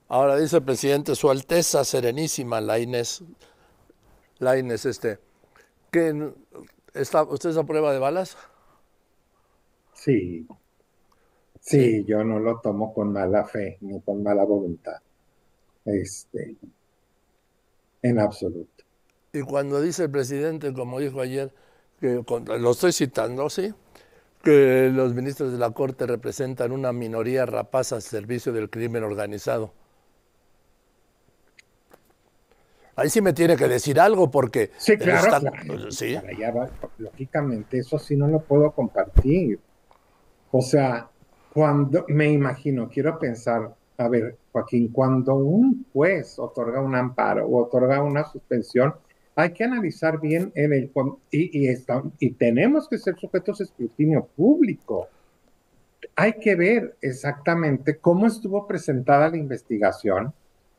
Ahora 0.08 0.36
dice 0.36 0.56
el 0.56 0.64
presidente, 0.64 1.14
Su 1.14 1.30
Alteza 1.30 1.84
Serenísima, 1.84 2.60
la 2.60 2.80
Inés, 2.80 3.22
la 4.40 4.58
Inés, 4.58 4.84
este, 4.86 5.18
que 5.90 6.32
está, 6.94 7.22
¿usted 7.22 7.50
es 7.50 7.56
a 7.56 7.64
prueba 7.64 7.92
de 7.92 7.98
balas? 7.98 8.36
Sí. 9.94 10.46
Sí, 11.60 12.04
yo 12.04 12.24
no 12.24 12.38
lo 12.38 12.58
tomo 12.60 12.92
con 12.92 13.12
mala 13.12 13.44
fe 13.44 13.78
ni 13.82 14.00
con 14.00 14.22
mala 14.22 14.44
voluntad. 14.44 14.96
Este, 15.84 16.56
en 18.02 18.18
absoluto. 18.18 18.84
Y 19.32 19.42
cuando 19.42 19.80
dice 19.80 20.04
el 20.04 20.10
presidente, 20.10 20.72
como 20.72 20.98
dijo 20.98 21.20
ayer, 21.20 21.52
que 22.00 22.24
lo 22.58 22.70
estoy 22.70 22.92
citando, 22.92 23.48
sí, 23.50 23.72
que 24.42 24.90
los 24.92 25.14
ministros 25.14 25.52
de 25.52 25.58
la 25.58 25.70
Corte 25.70 26.06
representan 26.06 26.72
una 26.72 26.92
minoría 26.92 27.44
rapaz 27.46 27.92
al 27.92 28.02
servicio 28.02 28.52
del 28.52 28.70
crimen 28.70 29.04
organizado. 29.04 29.72
Ahí 33.00 33.08
sí 33.08 33.22
me 33.22 33.32
tiene 33.32 33.56
que 33.56 33.66
decir 33.66 33.98
algo 33.98 34.30
porque... 34.30 34.72
Sí, 34.76 34.98
claro, 34.98 35.40
¿sí? 35.88 36.18
lógicamente, 36.98 37.78
eso 37.78 37.98
sí 37.98 38.14
no 38.14 38.28
lo 38.28 38.40
puedo 38.40 38.70
compartir. 38.72 39.58
O 40.50 40.60
sea, 40.60 41.08
cuando, 41.54 42.04
me 42.08 42.30
imagino, 42.30 42.90
quiero 42.90 43.18
pensar, 43.18 43.74
a 43.96 44.08
ver, 44.08 44.36
Joaquín, 44.52 44.88
cuando 44.88 45.36
un 45.36 45.86
juez 45.94 46.38
otorga 46.38 46.82
un 46.82 46.94
amparo 46.94 47.46
o 47.46 47.62
otorga 47.62 48.02
una 48.02 48.24
suspensión, 48.24 48.94
hay 49.34 49.52
que 49.54 49.64
analizar 49.64 50.20
bien 50.20 50.52
en 50.54 50.74
el 50.74 50.92
y, 51.30 51.70
y, 51.70 51.74
y 52.18 52.30
tenemos 52.32 52.86
que 52.86 52.98
ser 52.98 53.16
sujetos 53.16 53.60
a 53.60 53.64
escrutinio 53.64 54.26
público. 54.36 55.08
Hay 56.16 56.34
que 56.34 56.54
ver 56.54 56.96
exactamente 57.00 57.96
cómo 57.96 58.26
estuvo 58.26 58.66
presentada 58.66 59.30
la 59.30 59.38
investigación, 59.38 60.34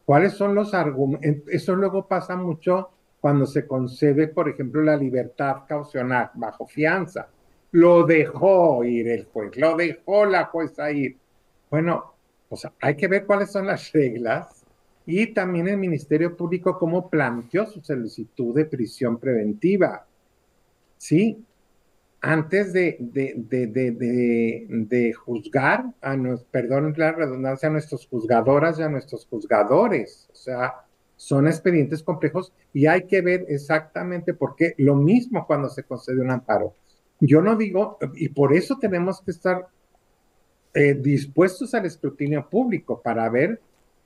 cuáles 0.06 0.34
son 0.34 0.56
los 0.56 0.74
argumentos. 0.74 1.44
Eso 1.48 1.76
luego 1.76 2.08
pasa 2.08 2.36
mucho 2.36 2.90
cuando 3.20 3.46
se 3.46 3.68
concede, 3.68 4.28
por 4.28 4.50
ejemplo, 4.50 4.82
la 4.82 4.98
libertad 4.98 5.58
caucional 5.68 6.32
bajo 6.34 6.68
fianza. 6.68 7.28
Lo 7.72 8.06
dejó 8.06 8.84
ir 8.84 9.08
el 9.08 9.26
juez, 9.26 9.56
lo 9.58 9.76
dejó 9.78 10.26
la 10.26 10.46
jueza 10.46 10.92
ir. 10.92 11.18
Bueno, 11.70 12.14
o 12.50 12.56
sea, 12.56 12.74
hay 12.82 12.96
que 12.96 13.08
ver 13.08 13.26
cuáles 13.26 13.52
son 13.52 13.68
las 13.68 13.92
reglas 13.94 14.66
y 15.06 15.28
también 15.28 15.68
el 15.68 15.78
Ministerio 15.78 16.36
Público 16.36 16.78
cómo 16.78 17.10
planteó 17.10 17.66
su 17.66 17.82
solicitud 17.82 18.56
de 18.56 18.66
prisión 18.66 19.18
preventiva. 19.18 20.06
¿Sí? 20.98 21.44
Antes 22.22 22.72
de, 22.72 22.98
juzgar, 25.14 25.86
a 26.02 26.16
nos, 26.16 26.44
perdón 26.44 26.94
la 26.96 27.12
redundancia, 27.14 27.68
a 27.68 27.72
nuestros 27.72 28.08
juzgadoras 28.08 28.78
y 28.78 28.84
a 28.84 28.90
nuestros 28.90 29.26
juzgadores. 29.26 30.30
O 30.32 30.36
sea, 30.36 30.86
son 31.16 31.48
expedientes 31.48 32.04
complejos 32.04 32.54
y 32.74 32.86
hay 32.86 33.08
que 33.08 33.22
ver 33.22 33.46
exactamente 33.50 34.36
por 34.36 34.56
qué. 34.56 34.76
Lo 34.78 34.96
mismo 34.96 35.48
cuando 35.48 35.70
se 35.70 35.84
concede 35.84 36.22
un 36.22 36.30
amparo. 36.30 36.76
Yo 37.20 37.42
no 37.42 37.56
digo, 37.56 37.98
y 38.16 38.30
por 38.30 38.54
eso 38.54 38.78
tenemos 38.80 39.22
que 39.22 39.32
estar 39.32 39.68
eh, 40.74 40.94
dispuestos 40.94 41.74
al 41.74 41.86
escrutinio 41.86 42.48
público 42.50 43.02
para 43.02 43.28
ver 43.30 43.60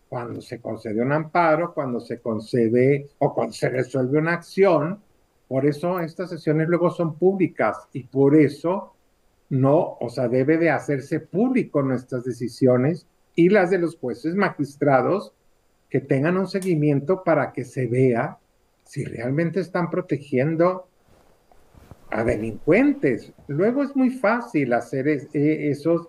cuando 0.10 0.42
se 0.42 0.60
concede 0.60 1.02
un 1.02 1.12
amparo, 1.12 1.74
cuando 1.74 2.00
se 2.00 2.20
concede 2.20 3.10
o 3.20 3.34
cuando 3.34 3.54
se 3.54 3.70
resuelve 3.70 4.20
una 4.20 4.34
acción. 4.34 5.02
Por 5.48 5.66
eso 5.66 6.00
estas 6.00 6.30
sesiones 6.30 6.68
luego 6.68 6.90
son 6.90 7.18
públicas 7.18 7.88
y 7.94 8.04
por 8.04 8.36
eso 8.36 8.94
no, 9.50 9.98
o 10.00 10.10
sea, 10.10 10.28
debe 10.28 10.58
de 10.58 10.72
hacerse 10.72 11.20
público 11.20 11.84
nuestras 11.84 12.24
decisiones 12.24 13.08
y 13.36 13.50
las 13.50 13.70
de 13.70 13.78
los 13.78 13.98
jueces 13.98 14.36
magistrados 14.36 15.34
que 15.90 16.02
tengan 16.02 16.38
un 16.38 16.48
seguimiento 16.48 17.24
para 17.24 17.54
que 17.54 17.64
se 17.64 17.86
vea 17.86 18.40
si 18.84 19.04
realmente 19.06 19.60
están 19.60 19.90
protegiendo 19.90 20.88
a 22.10 22.24
delincuentes. 22.24 23.34
Luego 23.48 23.84
es 23.84 23.96
muy 23.96 24.10
fácil 24.10 24.74
hacer 24.74 25.08
esos 25.08 25.30
esos 25.34 26.08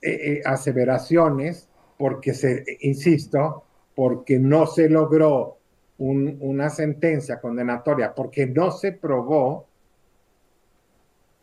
eh, 0.00 0.10
eh, 0.12 0.42
aseveraciones 0.44 1.68
porque 1.96 2.32
se, 2.32 2.64
insisto, 2.80 3.64
porque 3.96 4.38
no 4.38 4.66
se 4.66 4.88
logró 4.88 5.57
una 5.98 6.70
sentencia 6.70 7.40
condenatoria, 7.40 8.14
porque 8.14 8.46
no 8.46 8.70
se 8.70 8.92
probó 8.92 9.66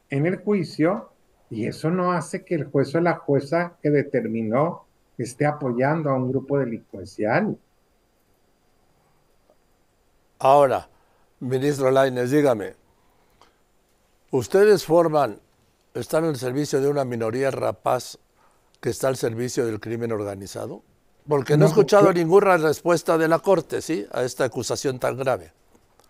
en 0.09 0.25
el 0.25 0.37
juicio, 0.37 1.09
y 1.49 1.67
eso 1.67 1.91
no 1.91 2.13
hace 2.13 2.43
que 2.43 2.55
el 2.55 2.65
juez 2.65 2.95
o 2.95 3.01
la 3.01 3.15
jueza 3.15 3.77
que 3.81 3.89
determinó 3.89 4.85
esté 5.17 5.45
apoyando 5.45 6.09
a 6.09 6.15
un 6.15 6.29
grupo 6.29 6.57
delincuencial. 6.57 7.57
Ahora, 10.39 10.89
ministro 11.39 11.91
Laines, 11.91 12.31
dígame, 12.31 12.73
ustedes 14.31 14.85
forman, 14.85 15.39
están 15.93 16.25
el 16.25 16.35
servicio 16.35 16.81
de 16.81 16.89
una 16.89 17.05
minoría 17.05 17.51
rapaz 17.51 18.19
que 18.81 18.89
está 18.89 19.07
al 19.07 19.15
servicio 19.15 19.65
del 19.65 19.79
crimen 19.79 20.11
organizado? 20.11 20.83
Porque 21.27 21.57
no, 21.57 21.65
he 21.65 21.67
escuchado 21.67 22.13
ninguna 22.13 22.57
respuesta 22.57 23.17
de 23.17 23.27
la 23.27 23.39
Corte, 23.39 23.81
¿sí? 23.81 24.05
A 24.11 24.23
esta 24.23 24.45
acusación 24.45 24.99
tan 24.99 25.17
grave. 25.17 25.51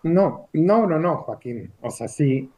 No, 0.02 0.48
no, 0.52 0.86
no, 0.86 0.98
no, 0.98 1.16
Joaquín. 1.18 1.72
O 1.80 1.90
sea, 1.90 2.06
sí, 2.06 2.50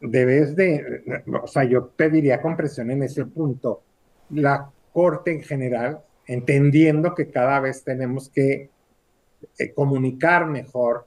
debes 0.00 0.56
de, 0.56 1.22
o 1.42 1.46
sea, 1.46 1.64
yo 1.64 1.90
pediría 1.90 2.40
comprensión 2.40 2.90
en 2.90 3.02
ese 3.02 3.26
punto. 3.26 3.82
La 4.30 4.70
Corte 4.92 5.30
en 5.30 5.42
general, 5.42 6.00
entendiendo 6.26 7.14
que 7.14 7.30
cada 7.30 7.60
vez 7.60 7.84
tenemos 7.84 8.30
que 8.30 8.70
eh, 9.58 9.72
comunicar 9.74 10.46
mejor 10.46 11.06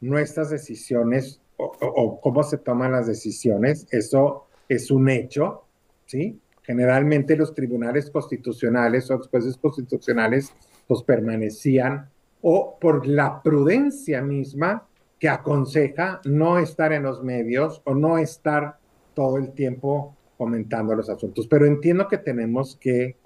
nuestras 0.00 0.50
decisiones 0.50 1.40
o 1.58 2.20
cómo 2.20 2.42
se 2.42 2.58
toman 2.58 2.92
las 2.92 3.06
decisiones, 3.06 3.86
eso 3.90 4.46
es 4.68 4.90
un 4.90 5.08
hecho, 5.08 5.64
¿sí? 6.04 6.38
Generalmente 6.66 7.36
los 7.36 7.54
tribunales 7.54 8.10
constitucionales 8.10 9.08
o 9.12 9.20
jueces 9.20 9.56
constitucionales 9.56 10.52
pues 10.88 11.02
permanecían 11.04 12.10
o 12.42 12.76
por 12.80 13.06
la 13.06 13.40
prudencia 13.40 14.20
misma 14.20 14.86
que 15.20 15.28
aconseja 15.28 16.20
no 16.24 16.58
estar 16.58 16.92
en 16.92 17.04
los 17.04 17.22
medios 17.22 17.82
o 17.84 17.94
no 17.94 18.18
estar 18.18 18.78
todo 19.14 19.36
el 19.36 19.52
tiempo 19.52 20.16
comentando 20.36 20.96
los 20.96 21.08
asuntos. 21.08 21.46
Pero 21.46 21.66
entiendo 21.66 22.08
que 22.08 22.18
tenemos 22.18 22.76
que 22.76 23.16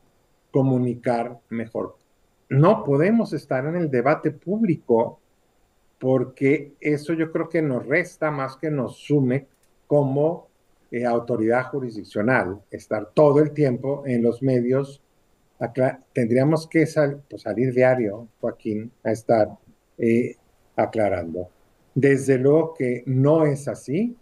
comunicar 0.51 1.39
mejor. 1.49 1.97
No 2.51 2.85
podemos 2.85 3.33
estar 3.33 3.65
en 3.65 3.77
el 3.77 3.91
debate 3.91 4.33
público 4.33 5.19
porque 5.99 6.75
eso 6.79 7.15
yo 7.15 7.33
creo 7.33 7.49
que 7.49 7.63
nos 7.63 7.87
resta 7.87 8.31
más 8.31 8.57
que 8.57 8.71
nos 8.71 8.99
sume 8.99 9.47
como 9.87 10.50
eh, 10.91 11.05
autoridad 11.07 11.65
jurisdiccional, 11.67 12.61
estar 12.71 13.11
todo 13.15 13.41
el 13.41 13.53
tiempo 13.53 14.03
en 14.07 14.23
los 14.23 14.43
medios. 14.43 15.03
tendríamos 16.13 16.67
que 16.67 16.87
pues, 17.29 17.43
salir 17.43 17.73
diario, 17.75 18.29
Joaquín, 18.41 18.91
a 19.05 19.13
estar 19.13 19.49
eh, 19.99 20.37
aclarando. 20.77 21.49
Desde 21.95 22.39
luego 22.39 22.75
que 22.75 23.03
no 23.07 23.47
es 23.47 23.69
así. 23.69 24.17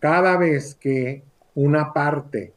Cada 0.00 0.36
vez 0.36 0.74
que 0.74 1.22
una 1.54 1.92
parte 1.92 2.52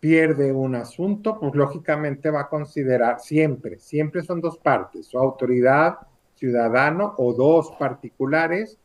pierde 0.00 0.52
un 0.52 0.74
asunto, 0.74 1.38
pues 1.38 1.54
lógicamente 1.54 2.30
va 2.30 2.42
a 2.42 2.48
considerar 2.48 3.20
siempre, 3.20 3.78
siempre 3.78 4.22
son 4.22 4.40
dos 4.40 4.58
partes, 4.58 5.06
su 5.06 5.18
autoridad 5.18 5.98
ciudadano 6.34 7.14
o 7.18 7.32
dos 7.32 7.72
particulares. 7.78 8.78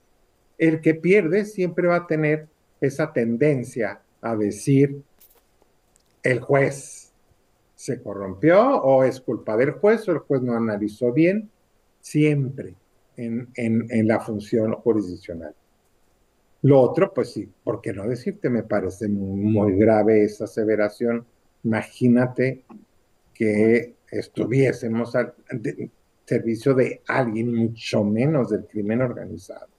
El 0.57 0.81
que 0.81 0.95
pierde 0.95 1.45
siempre 1.45 1.87
va 1.87 1.97
a 1.97 2.07
tener 2.07 2.47
esa 2.85 3.13
tendencia 3.13 4.01
a 4.21 4.35
decir 4.35 5.01
el 6.21 6.39
juez 6.39 7.11
se 7.75 8.01
corrompió 8.01 8.81
o 8.81 9.03
es 9.03 9.19
culpa 9.19 9.57
del 9.57 9.71
juez 9.71 10.07
o 10.07 10.13
el 10.13 10.19
juez 10.19 10.41
no 10.41 10.55
analizó 10.55 11.11
bien, 11.11 11.49
siempre 11.99 12.75
en, 13.17 13.49
en, 13.55 14.07
la 14.07 14.19
función 14.19 14.73
jurisdiccional. 14.73 15.53
Lo 16.61 16.79
otro, 16.79 17.13
pues 17.13 17.33
sí, 17.33 17.49
¿por 17.63 17.81
qué 17.81 17.91
no 17.91 18.07
decirte? 18.07 18.49
Me 18.49 18.63
parece 18.63 19.09
muy, 19.09 19.75
grave 19.75 20.23
esa 20.23 20.45
aseveración. 20.45 21.25
Imagínate 21.63 22.63
que 23.33 23.95
estuviésemos 24.09 25.15
al 25.15 25.33
servicio 26.25 26.73
de 26.73 27.01
alguien, 27.07 27.53
mucho 27.53 28.03
menos 28.03 28.49
del 28.49 28.65
crimen 28.65 29.01
organizado. 29.01 29.72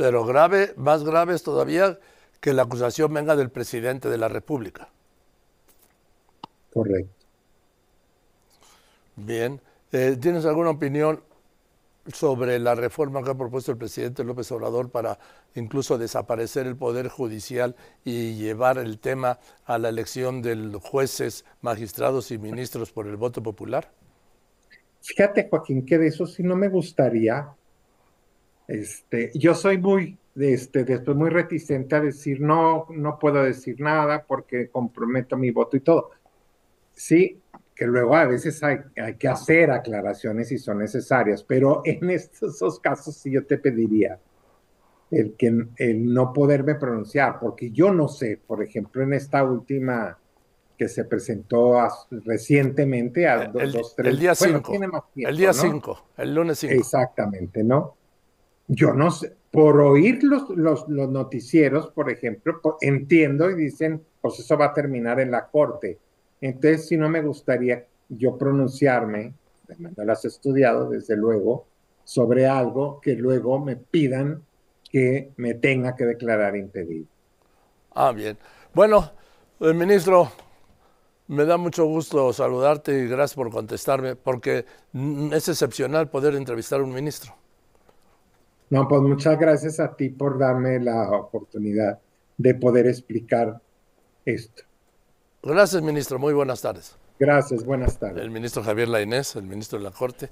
Pero 0.00 0.24
grave, 0.24 0.72
más 0.78 1.04
grave 1.04 1.34
es 1.34 1.42
todavía 1.42 1.98
que 2.40 2.54
la 2.54 2.62
acusación 2.62 3.12
venga 3.12 3.36
del 3.36 3.50
presidente 3.50 4.08
de 4.08 4.16
la 4.16 4.28
República. 4.28 4.88
Correcto. 6.72 7.12
Bien. 9.16 9.60
Eh, 9.92 10.16
¿Tienes 10.18 10.46
alguna 10.46 10.70
opinión 10.70 11.20
sobre 12.14 12.58
la 12.58 12.74
reforma 12.74 13.22
que 13.22 13.32
ha 13.32 13.34
propuesto 13.34 13.72
el 13.72 13.76
presidente 13.76 14.24
López 14.24 14.50
Obrador 14.52 14.90
para 14.90 15.18
incluso 15.54 15.98
desaparecer 15.98 16.66
el 16.66 16.76
Poder 16.76 17.08
Judicial 17.08 17.76
y 18.02 18.36
llevar 18.36 18.78
el 18.78 19.00
tema 19.00 19.38
a 19.66 19.76
la 19.76 19.90
elección 19.90 20.40
de 20.40 20.80
jueces, 20.82 21.44
magistrados 21.60 22.30
y 22.30 22.38
ministros 22.38 22.90
por 22.90 23.06
el 23.06 23.18
voto 23.18 23.42
popular? 23.42 23.90
Fíjate, 25.02 25.46
Joaquín, 25.50 25.84
que 25.84 25.98
de 25.98 26.06
eso 26.06 26.24
sí 26.26 26.42
no 26.42 26.56
me 26.56 26.68
gustaría. 26.68 27.54
Este, 28.70 29.32
yo 29.34 29.52
soy 29.56 29.78
muy, 29.78 30.16
este, 30.36 30.84
después 30.84 31.16
muy 31.16 31.28
reticente 31.28 31.96
a 31.96 32.00
decir 32.00 32.40
no, 32.40 32.86
no 32.90 33.18
puedo 33.18 33.42
decir 33.42 33.80
nada 33.80 34.24
porque 34.24 34.68
comprometo 34.68 35.36
mi 35.36 35.50
voto 35.50 35.76
y 35.76 35.80
todo. 35.80 36.10
Sí, 36.92 37.40
que 37.74 37.84
luego 37.84 38.14
a 38.14 38.26
veces 38.26 38.62
hay, 38.62 38.78
hay 38.96 39.16
que 39.16 39.26
hacer 39.26 39.72
aclaraciones 39.72 40.48
si 40.48 40.58
son 40.58 40.78
necesarias, 40.78 41.42
pero 41.42 41.82
en 41.84 42.10
estos 42.10 42.60
dos 42.60 42.78
casos 42.78 43.16
sí 43.16 43.32
yo 43.32 43.44
te 43.44 43.58
pediría 43.58 44.20
el, 45.10 45.34
que, 45.34 45.52
el 45.76 46.14
no 46.14 46.32
poderme 46.32 46.76
pronunciar, 46.76 47.40
porque 47.40 47.72
yo 47.72 47.92
no 47.92 48.06
sé, 48.06 48.40
por 48.46 48.62
ejemplo, 48.62 49.02
en 49.02 49.14
esta 49.14 49.42
última 49.42 50.16
que 50.78 50.88
se 50.88 51.06
presentó 51.06 51.76
recientemente 52.24 53.26
a 53.26 53.42
el, 53.42 53.72
dos, 53.72 53.96
tres, 53.96 54.14
el 54.14 54.20
día 54.20 54.36
5. 54.36 54.72
el 55.16 55.36
día 55.36 55.52
5, 55.52 56.04
el 56.18 56.34
lunes 56.36 56.58
5. 56.60 56.72
Exactamente, 56.72 57.64
¿no? 57.64 57.96
Yo 58.72 58.94
no 58.94 59.10
sé, 59.10 59.34
por 59.50 59.80
oír 59.80 60.22
los, 60.22 60.48
los, 60.50 60.88
los 60.88 61.10
noticieros, 61.10 61.88
por 61.88 62.10
ejemplo, 62.10 62.60
entiendo 62.80 63.50
y 63.50 63.54
dicen, 63.54 64.02
pues 64.20 64.38
eso 64.38 64.56
va 64.56 64.66
a 64.66 64.72
terminar 64.72 65.18
en 65.18 65.30
la 65.30 65.46
corte 65.46 65.98
entonces, 66.40 66.88
si 66.88 66.96
no 66.96 67.08
me 67.08 67.20
gustaría 67.20 67.86
yo 68.08 68.36
pronunciarme, 68.36 69.34
no 69.78 70.04
lo 70.04 70.12
has 70.12 70.24
estudiado, 70.24 70.88
desde 70.88 71.16
luego, 71.16 71.66
sobre 72.04 72.46
algo 72.46 73.00
que 73.00 73.14
luego 73.14 73.58
me 73.60 73.76
pidan 73.76 74.42
que 74.90 75.32
me 75.36 75.54
tenga 75.54 75.94
que 75.94 76.04
declarar 76.04 76.56
impedido. 76.56 77.06
Ah, 77.94 78.12
bien. 78.12 78.36
Bueno, 78.74 79.12
el 79.60 79.74
ministro, 79.74 80.32
me 81.28 81.44
da 81.44 81.56
mucho 81.56 81.84
gusto 81.84 82.32
saludarte 82.32 82.98
y 82.98 83.06
gracias 83.06 83.34
por 83.36 83.50
contestarme, 83.50 84.16
porque 84.16 84.64
es 85.32 85.48
excepcional 85.48 86.08
poder 86.08 86.34
entrevistar 86.34 86.80
a 86.80 86.84
un 86.84 86.92
ministro. 86.92 87.34
No, 88.70 88.86
pues 88.86 89.02
muchas 89.02 89.38
gracias 89.38 89.80
a 89.80 89.94
ti 89.94 90.08
por 90.08 90.38
darme 90.38 90.78
la 90.78 91.10
oportunidad 91.10 91.98
de 92.38 92.54
poder 92.54 92.86
explicar 92.86 93.60
esto. 94.24 94.62
Gracias, 95.42 95.82
ministro. 95.82 96.18
Muy 96.18 96.32
buenas 96.32 96.62
tardes. 96.62 96.96
Gracias, 97.18 97.64
buenas 97.64 97.98
tardes. 97.98 98.22
El 98.22 98.30
ministro 98.30 98.62
Javier 98.62 98.88
Lainés, 98.88 99.36
el 99.36 99.42
ministro 99.42 99.78
de 99.78 99.84
la 99.84 99.90
Corte. 99.90 100.30